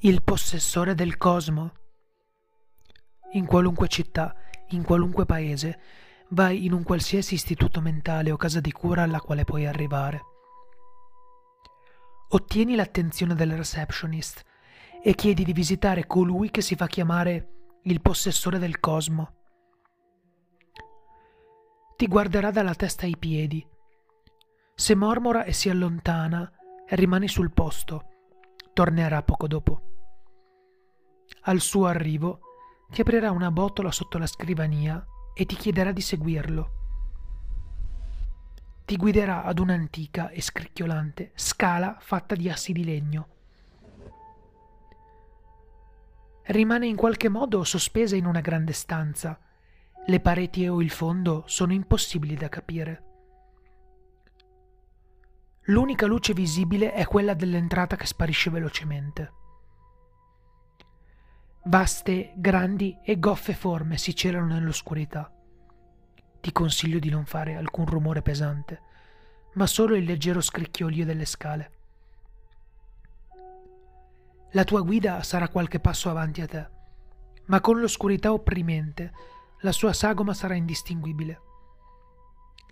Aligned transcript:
il 0.00 0.22
possessore 0.22 0.94
del 0.94 1.16
cosmo. 1.16 1.72
In 3.32 3.46
qualunque 3.46 3.88
città, 3.88 4.34
in 4.68 4.82
qualunque 4.82 5.24
paese, 5.24 5.80
vai 6.30 6.66
in 6.66 6.72
un 6.72 6.82
qualsiasi 6.82 7.34
istituto 7.34 7.80
mentale 7.80 8.30
o 8.30 8.36
casa 8.36 8.60
di 8.60 8.72
cura 8.72 9.02
alla 9.02 9.20
quale 9.20 9.44
puoi 9.44 9.66
arrivare. 9.66 10.20
Ottieni 12.28 12.74
l'attenzione 12.74 13.34
del 13.34 13.56
receptionist 13.56 14.42
e 15.02 15.14
chiedi 15.14 15.44
di 15.44 15.52
visitare 15.52 16.06
colui 16.06 16.50
che 16.50 16.60
si 16.60 16.74
fa 16.74 16.86
chiamare 16.86 17.48
il 17.84 18.00
possessore 18.02 18.58
del 18.58 18.80
cosmo. 18.80 19.34
Ti 21.96 22.06
guarderà 22.06 22.50
dalla 22.50 22.74
testa 22.74 23.06
ai 23.06 23.16
piedi. 23.16 23.66
Se 24.74 24.94
mormora 24.94 25.44
e 25.44 25.54
si 25.54 25.70
allontana, 25.70 26.50
rimani 26.88 27.28
sul 27.28 27.50
posto 27.52 28.10
tornerà 28.76 29.22
poco 29.22 29.46
dopo. 29.48 29.85
Al 31.48 31.60
suo 31.60 31.86
arrivo 31.86 32.40
ti 32.90 33.02
aprirà 33.02 33.30
una 33.30 33.52
botola 33.52 33.92
sotto 33.92 34.18
la 34.18 34.26
scrivania 34.26 35.04
e 35.32 35.46
ti 35.46 35.54
chiederà 35.54 35.92
di 35.92 36.00
seguirlo. 36.00 36.70
Ti 38.84 38.96
guiderà 38.96 39.44
ad 39.44 39.60
un'antica 39.60 40.30
e 40.30 40.42
scricchiolante 40.42 41.30
scala 41.36 41.98
fatta 42.00 42.34
di 42.34 42.50
assi 42.50 42.72
di 42.72 42.84
legno. 42.84 43.28
Rimane 46.46 46.88
in 46.88 46.96
qualche 46.96 47.28
modo 47.28 47.62
sospesa 47.62 48.16
in 48.16 48.26
una 48.26 48.40
grande 48.40 48.72
stanza. 48.72 49.38
Le 50.04 50.20
pareti 50.20 50.66
o 50.66 50.82
il 50.82 50.90
fondo 50.90 51.44
sono 51.46 51.72
impossibili 51.72 52.34
da 52.34 52.48
capire. 52.48 53.04
L'unica 55.66 56.06
luce 56.06 56.32
visibile 56.32 56.92
è 56.92 57.04
quella 57.06 57.34
dell'entrata 57.34 57.94
che 57.94 58.06
sparisce 58.06 58.50
velocemente. 58.50 59.44
Vaste, 61.68 62.32
grandi 62.36 62.96
e 63.02 63.18
goffe 63.18 63.52
forme 63.52 63.98
si 63.98 64.14
celano 64.14 64.54
nell'oscurità. 64.54 65.28
Ti 66.40 66.52
consiglio 66.52 67.00
di 67.00 67.10
non 67.10 67.24
fare 67.24 67.56
alcun 67.56 67.86
rumore 67.86 68.22
pesante, 68.22 68.82
ma 69.54 69.66
solo 69.66 69.96
il 69.96 70.04
leggero 70.04 70.40
scricchiolio 70.40 71.04
delle 71.04 71.24
scale. 71.24 71.70
La 74.52 74.62
tua 74.62 74.80
guida 74.82 75.24
sarà 75.24 75.48
qualche 75.48 75.80
passo 75.80 76.08
avanti 76.08 76.40
a 76.40 76.46
te, 76.46 76.70
ma 77.46 77.60
con 77.60 77.80
l'oscurità 77.80 78.32
opprimente 78.32 79.12
la 79.62 79.72
sua 79.72 79.92
sagoma 79.92 80.34
sarà 80.34 80.54
indistinguibile. 80.54 81.40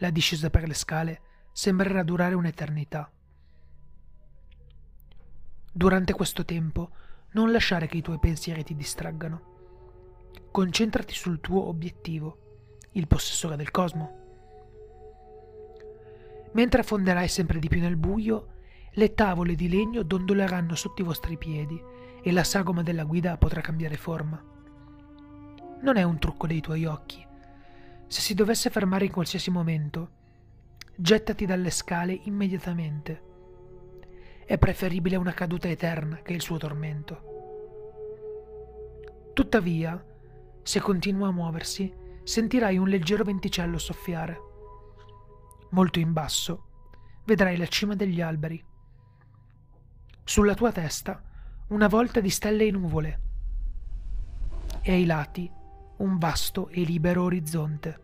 La 0.00 0.10
discesa 0.10 0.50
per 0.50 0.68
le 0.68 0.74
scale 0.74 1.20
sembrerà 1.50 2.02
durare 2.02 2.34
un'eternità. 2.34 3.10
Durante 5.72 6.12
questo 6.12 6.44
tempo 6.44 6.90
non 7.32 7.50
lasciare 7.50 7.86
che 7.86 7.96
i 7.96 8.02
tuoi 8.02 8.18
pensieri 8.18 8.62
ti 8.62 8.74
distraggano. 8.74 9.50
Concentrati 10.50 11.14
sul 11.14 11.40
tuo 11.40 11.66
obiettivo, 11.68 12.38
il 12.92 13.06
possessore 13.06 13.56
del 13.56 13.70
cosmo. 13.70 14.20
Mentre 16.52 16.80
affonderai 16.82 17.28
sempre 17.28 17.58
di 17.58 17.68
più 17.68 17.80
nel 17.80 17.96
buio, 17.96 18.48
le 18.92 19.14
tavole 19.14 19.54
di 19.54 19.70
legno 19.70 20.02
dondoleranno 20.02 20.74
sotto 20.74 21.00
i 21.00 21.04
vostri 21.04 21.38
piedi 21.38 21.82
e 22.22 22.30
la 22.30 22.44
sagoma 22.44 22.82
della 22.82 23.04
guida 23.04 23.38
potrà 23.38 23.62
cambiare 23.62 23.96
forma. 23.96 24.42
Non 25.80 25.96
è 25.96 26.02
un 26.02 26.18
trucco 26.18 26.46
dei 26.46 26.60
tuoi 26.60 26.84
occhi. 26.84 27.26
Se 28.06 28.20
si 28.20 28.34
dovesse 28.34 28.68
fermare 28.68 29.06
in 29.06 29.10
qualsiasi 29.10 29.50
momento, 29.50 30.10
gettati 30.94 31.46
dalle 31.46 31.70
scale 31.70 32.12
immediatamente. 32.24 33.30
È 34.52 34.58
preferibile 34.58 35.16
una 35.16 35.32
caduta 35.32 35.66
eterna 35.66 36.16
che 36.16 36.34
il 36.34 36.42
suo 36.42 36.58
tormento. 36.58 37.22
Tuttavia, 39.32 40.04
se 40.62 40.78
continua 40.78 41.28
a 41.28 41.32
muoversi, 41.32 41.90
sentirai 42.22 42.76
un 42.76 42.86
leggero 42.86 43.24
venticello 43.24 43.78
soffiare. 43.78 44.38
Molto 45.70 46.00
in 46.00 46.12
basso, 46.12 46.66
vedrai 47.24 47.56
la 47.56 47.66
cima 47.66 47.94
degli 47.94 48.20
alberi. 48.20 48.62
Sulla 50.22 50.52
tua 50.52 50.70
testa 50.70 51.22
una 51.68 51.88
volta 51.88 52.20
di 52.20 52.28
stelle 52.28 52.66
e 52.66 52.70
nuvole 52.72 53.20
e 54.82 54.92
ai 54.92 55.06
lati 55.06 55.50
un 55.96 56.18
vasto 56.18 56.68
e 56.68 56.82
libero 56.82 57.22
orizzonte. 57.22 58.00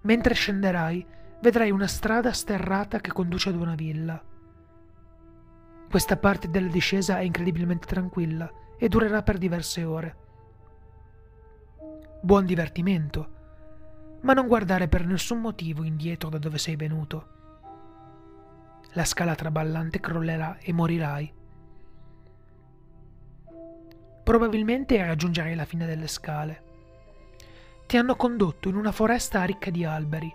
Mentre 0.00 0.32
scenderai, 0.32 1.06
vedrai 1.40 1.70
una 1.70 1.86
strada 1.86 2.32
sterrata 2.32 3.00
che 3.00 3.12
conduce 3.12 3.48
ad 3.48 3.56
una 3.56 3.74
villa. 3.74 4.22
Questa 5.88 6.16
parte 6.16 6.50
della 6.50 6.68
discesa 6.68 7.18
è 7.18 7.22
incredibilmente 7.22 7.86
tranquilla 7.86 8.50
e 8.76 8.88
durerà 8.88 9.22
per 9.22 9.38
diverse 9.38 9.84
ore. 9.84 10.16
Buon 12.22 12.44
divertimento, 12.44 14.18
ma 14.20 14.34
non 14.34 14.46
guardare 14.46 14.88
per 14.88 15.06
nessun 15.06 15.40
motivo 15.40 15.82
indietro 15.82 16.28
da 16.28 16.38
dove 16.38 16.58
sei 16.58 16.76
venuto. 16.76 17.38
La 18.92 19.04
scala 19.04 19.34
traballante 19.34 20.00
crollerà 20.00 20.58
e 20.58 20.72
morirai. 20.72 21.34
Probabilmente 24.22 25.04
raggiungerai 25.04 25.54
la 25.54 25.64
fine 25.64 25.86
delle 25.86 26.06
scale 26.06 26.68
ti 27.90 27.96
hanno 27.96 28.14
condotto 28.14 28.68
in 28.68 28.76
una 28.76 28.92
foresta 28.92 29.42
ricca 29.42 29.68
di 29.68 29.84
alberi, 29.84 30.32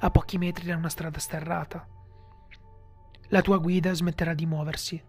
a 0.00 0.10
pochi 0.10 0.38
metri 0.38 0.66
da 0.66 0.76
una 0.76 0.88
strada 0.88 1.18
sterrata. 1.18 1.86
La 3.28 3.42
tua 3.42 3.58
guida 3.58 3.92
smetterà 3.92 4.32
di 4.32 4.46
muoversi. 4.46 5.02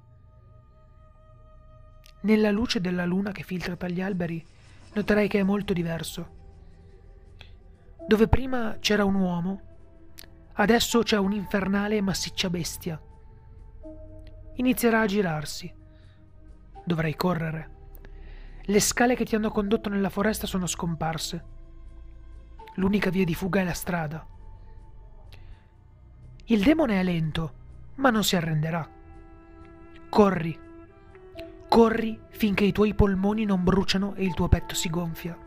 Nella 2.21 2.51
luce 2.51 2.81
della 2.81 3.05
luna 3.05 3.31
che 3.31 3.43
filtra 3.43 3.75
tra 3.75 3.87
gli 3.87 4.01
alberi, 4.01 4.45
noterai 4.93 5.27
che 5.27 5.39
è 5.39 5.43
molto 5.43 5.73
diverso. 5.73 6.37
Dove 8.07 8.27
prima 8.27 8.77
c'era 8.79 9.05
un 9.05 9.15
uomo, 9.15 9.61
adesso 10.53 11.03
c'è 11.03 11.17
un'infernale 11.17 11.95
e 11.95 12.01
massiccia 12.01 12.49
bestia. 12.49 12.99
Inizierà 14.55 15.01
a 15.01 15.05
girarsi. 15.05 15.73
Dovrai 16.83 17.15
correre. 17.15 17.77
Le 18.63 18.79
scale 18.79 19.15
che 19.15 19.23
ti 19.23 19.35
hanno 19.35 19.51
condotto 19.51 19.89
nella 19.89 20.09
foresta 20.09 20.47
sono 20.47 20.65
scomparse. 20.65 21.45
L'unica 22.75 23.09
via 23.09 23.23
di 23.23 23.35
fuga 23.35 23.61
è 23.61 23.63
la 23.63 23.73
strada. 23.73 24.27
Il 26.51 26.63
demone 26.63 26.99
è 26.99 27.03
lento, 27.03 27.53
ma 27.97 28.09
non 28.09 28.23
si 28.23 28.35
arrenderà. 28.35 28.89
Corri. 30.09 30.59
Corri 31.67 32.19
finché 32.29 32.63
i 32.63 32.71
tuoi 32.71 32.95
polmoni 32.95 33.45
non 33.45 33.63
bruciano 33.63 34.15
e 34.15 34.25
il 34.25 34.33
tuo 34.33 34.47
petto 34.47 34.73
si 34.73 34.89
gonfia. 34.89 35.37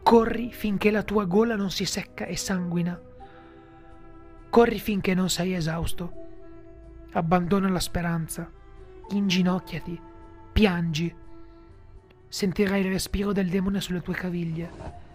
Corri 0.00 0.52
finché 0.52 0.92
la 0.92 1.02
tua 1.02 1.24
gola 1.24 1.56
non 1.56 1.72
si 1.72 1.84
secca 1.86 2.24
e 2.26 2.36
sanguina. 2.36 3.00
Corri 4.48 4.78
finché 4.78 5.12
non 5.14 5.28
sei 5.28 5.54
esausto. 5.54 6.12
Abbandona 7.14 7.68
la 7.68 7.80
speranza. 7.80 8.48
Inginocchiati. 9.08 10.00
Piangi. 10.52 11.12
Sentirai 12.28 12.82
il 12.82 12.92
respiro 12.92 13.32
del 13.32 13.48
demone 13.48 13.80
sulle 13.80 14.02
tue 14.02 14.14
caviglie 14.14 15.07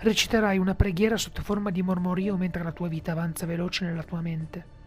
reciterai 0.00 0.56
una 0.58 0.74
preghiera 0.74 1.16
sotto 1.16 1.42
forma 1.42 1.70
di 1.70 1.82
mormorio 1.82 2.36
mentre 2.36 2.62
la 2.62 2.72
tua 2.72 2.88
vita 2.88 3.12
avanza 3.12 3.46
veloce 3.46 3.84
nella 3.84 4.02
tua 4.02 4.20
mente. 4.20 4.78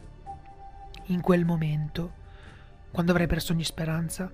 In 1.07 1.21
quel 1.21 1.45
momento, 1.45 2.21
quando 2.91 3.11
avrai 3.11 3.27
perso 3.27 3.53
ogni 3.53 3.63
speranza, 3.63 4.31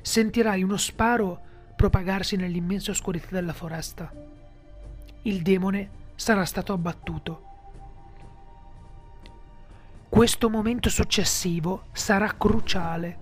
sentirai 0.00 0.62
uno 0.62 0.76
sparo 0.76 1.40
propagarsi 1.74 2.36
nell'immensa 2.36 2.90
oscurità 2.92 3.28
della 3.30 3.52
foresta. 3.52 4.12
Il 5.22 5.42
demone 5.42 5.90
sarà 6.14 6.44
stato 6.44 6.72
abbattuto. 6.72 7.50
Questo 10.08 10.50
momento 10.50 10.88
successivo 10.88 11.84
sarà 11.92 12.34
cruciale. 12.36 13.18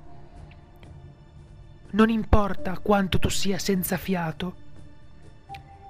Non 1.93 2.09
importa 2.11 2.79
quanto 2.79 3.19
tu 3.19 3.29
sia 3.29 3.59
senza 3.59 3.97
fiato, 3.97 4.69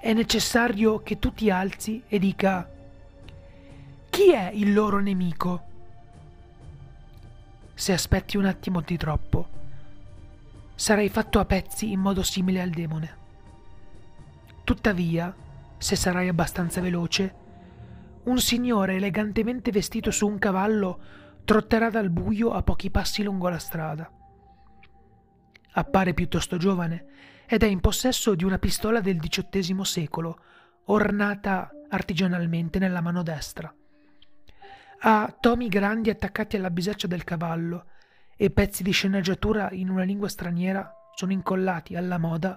è 0.00 0.14
necessario 0.14 1.02
che 1.02 1.18
tu 1.18 1.30
ti 1.34 1.50
alzi 1.50 2.02
e 2.08 2.18
dica 2.18 2.68
chi 4.08 4.32
è 4.32 4.50
il 4.54 4.72
loro 4.72 4.98
nemico? 4.98 5.62
Se 7.74 7.92
aspetti 7.92 8.38
un 8.38 8.46
attimo 8.46 8.80
di 8.80 8.96
troppo, 8.96 9.48
sarai 10.74 11.10
fatto 11.10 11.38
a 11.38 11.44
pezzi 11.44 11.92
in 11.92 12.00
modo 12.00 12.22
simile 12.22 12.62
al 12.62 12.70
demone. 12.70 13.16
Tuttavia, 14.64 15.34
se 15.76 15.96
sarai 15.96 16.28
abbastanza 16.28 16.80
veloce, 16.80 17.34
un 18.24 18.38
signore 18.38 18.96
elegantemente 18.96 19.70
vestito 19.70 20.10
su 20.10 20.26
un 20.26 20.38
cavallo 20.38 20.98
trotterà 21.44 21.90
dal 21.90 22.08
buio 22.08 22.52
a 22.52 22.62
pochi 22.62 22.90
passi 22.90 23.22
lungo 23.22 23.48
la 23.50 23.58
strada. 23.58 24.10
Appare 25.72 26.14
piuttosto 26.14 26.56
giovane 26.56 27.06
ed 27.52 27.64
è 27.64 27.66
in 27.66 27.80
possesso 27.80 28.36
di 28.36 28.44
una 28.44 28.60
pistola 28.60 29.00
del 29.00 29.18
XVIII 29.18 29.84
secolo, 29.84 30.40
ornata 30.84 31.68
artigianalmente 31.88 32.78
nella 32.78 33.00
mano 33.00 33.24
destra. 33.24 33.74
Ha 35.00 35.36
tomi 35.40 35.66
grandi 35.66 36.10
attaccati 36.10 36.54
alla 36.54 36.70
bisaccia 36.70 37.08
del 37.08 37.24
cavallo 37.24 37.86
e 38.36 38.50
pezzi 38.50 38.84
di 38.84 38.92
sceneggiatura 38.92 39.68
in 39.72 39.90
una 39.90 40.04
lingua 40.04 40.28
straniera 40.28 40.94
sono 41.12 41.32
incollati 41.32 41.96
alla 41.96 42.18
moda 42.18 42.56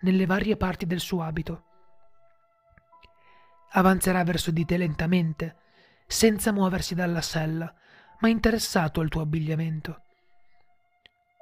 nelle 0.00 0.26
varie 0.26 0.56
parti 0.56 0.86
del 0.86 0.98
suo 0.98 1.22
abito. 1.22 1.64
Avanzerà 3.74 4.24
verso 4.24 4.50
di 4.50 4.64
te 4.64 4.76
lentamente, 4.76 5.54
senza 6.04 6.50
muoversi 6.50 6.96
dalla 6.96 7.20
sella, 7.20 7.72
ma 8.18 8.28
interessato 8.28 9.00
al 9.00 9.08
tuo 9.08 9.20
abbigliamento. 9.20 10.02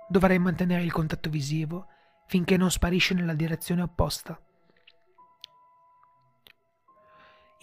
Dovrai 0.06 0.38
mantenere 0.38 0.82
il 0.82 0.93
contatto 0.93 1.31
visivo 1.31 1.87
finché 2.31 2.56
non 2.56 2.71
sparisce 2.71 3.12
nella 3.12 3.35
direzione 3.35 3.82
opposta. 3.82 4.41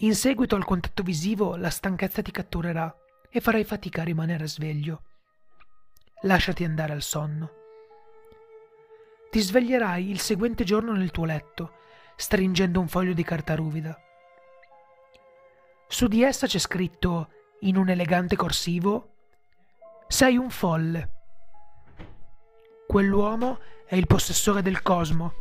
In 0.00 0.14
seguito 0.14 0.56
al 0.56 0.66
contatto 0.66 1.02
visivo 1.02 1.56
la 1.56 1.70
stanchezza 1.70 2.20
ti 2.20 2.30
catturerà 2.30 2.94
e 3.30 3.40
farai 3.40 3.64
fatica 3.64 4.02
a 4.02 4.04
rimanere 4.04 4.46
sveglio. 4.46 5.04
Lasciati 6.20 6.64
andare 6.64 6.92
al 6.92 7.00
sonno. 7.00 7.50
Ti 9.30 9.40
sveglierai 9.40 10.10
il 10.10 10.20
seguente 10.20 10.64
giorno 10.64 10.92
nel 10.92 11.12
tuo 11.12 11.24
letto, 11.24 11.78
stringendo 12.14 12.78
un 12.78 12.88
foglio 12.88 13.14
di 13.14 13.24
carta 13.24 13.54
ruvida. 13.54 13.98
Su 15.88 16.08
di 16.08 16.22
essa 16.22 16.46
c'è 16.46 16.58
scritto, 16.58 17.30
in 17.60 17.78
un 17.78 17.88
elegante 17.88 18.36
corsivo, 18.36 19.14
Sei 20.08 20.36
un 20.36 20.50
folle. 20.50 21.17
Quell'uomo 22.88 23.58
è 23.84 23.96
il 23.96 24.06
possessore 24.06 24.62
del 24.62 24.80
cosmo 24.80 25.34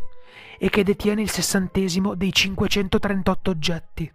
e 0.59 0.69
che 0.69 0.83
detiene 0.83 1.21
il 1.21 1.29
sessantesimo 1.29 2.13
dei 2.13 2.33
538 2.33 3.49
oggetti. 3.49 4.11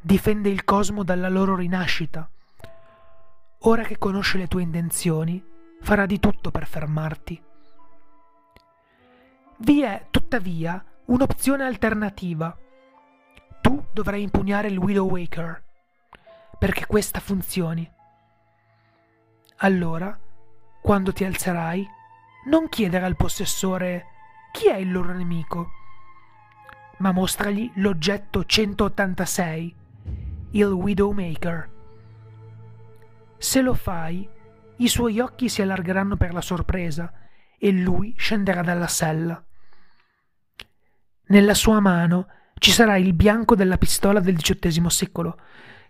Difende 0.00 0.48
il 0.50 0.62
cosmo 0.62 1.02
dalla 1.02 1.28
loro 1.28 1.56
rinascita. 1.56 2.30
Ora 3.62 3.82
che 3.82 3.98
conosce 3.98 4.38
le 4.38 4.46
tue 4.46 4.62
intenzioni, 4.62 5.44
farà 5.80 6.06
di 6.06 6.20
tutto 6.20 6.52
per 6.52 6.68
fermarti. 6.68 7.42
Vi 9.56 9.82
è, 9.82 10.06
tuttavia, 10.10 10.84
un'opzione 11.06 11.64
alternativa 11.64 12.56
tu 13.60 13.84
dovrai 13.92 14.22
impugnare 14.22 14.68
il 14.68 14.78
Widow 14.78 15.10
Waker 15.10 15.60
perché 16.56 16.86
questa 16.86 17.18
funzioni. 17.18 17.90
Allora, 19.56 20.16
quando 20.80 21.12
ti 21.12 21.24
alzerai, 21.24 21.88
non 22.46 22.68
chiedere 22.68 23.04
al 23.04 23.16
possessore 23.16 24.06
chi 24.52 24.68
è 24.68 24.76
il 24.76 24.90
loro 24.90 25.12
nemico, 25.12 25.70
ma 26.98 27.12
mostragli 27.12 27.70
l'oggetto 27.76 28.44
186, 28.44 29.74
il 30.52 30.64
Widowmaker. 30.64 31.70
Se 33.38 33.60
lo 33.60 33.74
fai, 33.74 34.28
i 34.76 34.88
suoi 34.88 35.20
occhi 35.20 35.48
si 35.48 35.62
allargeranno 35.62 36.16
per 36.16 36.32
la 36.32 36.40
sorpresa 36.40 37.12
e 37.58 37.70
lui 37.70 38.14
scenderà 38.16 38.62
dalla 38.62 38.86
sella. 38.86 39.42
Nella 41.26 41.54
sua 41.54 41.80
mano 41.80 42.26
ci 42.58 42.70
sarà 42.70 42.96
il 42.96 43.12
bianco 43.12 43.54
della 43.54 43.78
pistola 43.78 44.20
del 44.20 44.36
XVIII 44.36 44.90
secolo, 44.90 45.38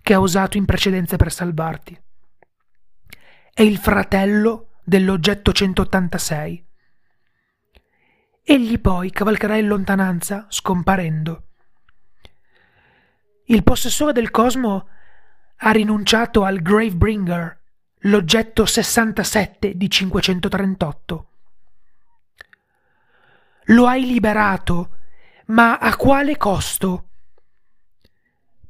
che 0.03 0.15
ha 0.15 0.19
usato 0.19 0.57
in 0.57 0.65
precedenza 0.65 1.17
per 1.17 1.33
salvarti. 1.33 2.01
È 3.53 3.63
il 3.63 3.79
fratello 3.79 4.70
dell'oggetto 4.91 5.53
186. 5.53 6.67
Egli 8.43 8.81
poi 8.81 9.13
cavalcherà 9.13 9.55
in 9.55 9.69
lontananza, 9.69 10.47
scomparendo. 10.49 11.45
Il 13.45 13.63
possessore 13.63 14.13
del 14.13 14.33
cosmo 14.33 14.89
ha 15.59 15.71
rinunciato 15.71 16.43
al 16.43 16.61
Gravebringer, 16.61 17.61
l'oggetto 17.99 18.67
67 18.67 19.77
di 19.77 19.89
538. 19.89 21.31
Lo 23.67 23.87
hai 23.87 24.05
liberato 24.05 24.97
ma 25.47 25.79
a 25.79 25.95
quale 25.95 26.37
costo? 26.37 27.11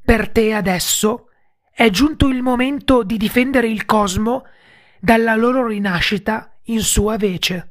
Per 0.05 0.29
te 0.29 0.53
adesso 0.53 1.31
è 1.71 1.89
giunto 1.89 2.29
il 2.29 2.43
momento 2.43 3.05
di 3.05 3.17
difendere 3.17 3.69
il 3.69 3.87
cosmo 3.87 4.45
dalla 5.01 5.35
loro 5.35 5.67
rinascita 5.67 6.59
in 6.65 6.83
sua 6.83 7.17
vece. 7.17 7.70